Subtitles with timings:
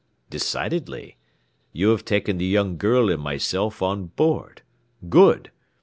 [0.31, 1.17] "Decidedly,
[1.73, 4.63] you have taken the young girl and myself on board;
[5.09, 5.51] good!